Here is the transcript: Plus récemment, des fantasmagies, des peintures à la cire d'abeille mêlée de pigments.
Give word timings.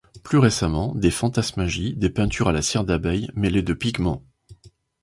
Plus 0.23 0.39
récemment, 0.39 0.95
des 0.95 1.11
fantasmagies, 1.11 1.95
des 1.95 2.09
peintures 2.09 2.47
à 2.49 2.51
la 2.51 2.63
cire 2.63 2.83
d'abeille 2.83 3.29
mêlée 3.35 3.61
de 3.61 3.73
pigments. 3.75 4.23